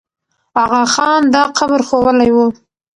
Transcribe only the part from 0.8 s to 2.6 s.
خان دا قبر ښوولی وو.